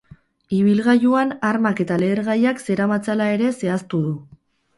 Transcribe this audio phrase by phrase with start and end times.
[0.59, 4.17] Ibilgailuan armak eta lehergaiak zeramatzala ere zehaztu du.